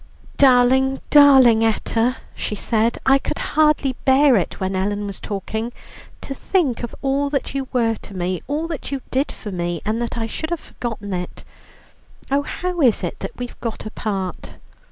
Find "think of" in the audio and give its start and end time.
6.33-6.95